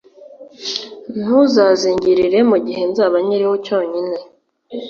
[1.19, 4.17] ntuzazingirire mu gihe nzaba nkiriho cyonyine